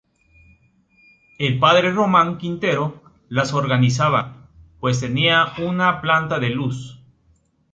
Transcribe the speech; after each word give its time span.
El 1.37 1.59
padre 1.59 1.91
Ramón 1.93 2.39
Quintero 2.39 3.03
las 3.29 3.53
organizaba, 3.53 4.47
pues 4.79 4.99
tenía 4.99 5.45
una 5.59 6.01
planta 6.01 6.39
de 6.39 6.49
luz. 6.49 6.99